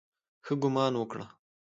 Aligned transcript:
ښه 0.45 0.53
ګومان 0.61 0.93
وکړه. 0.97 1.25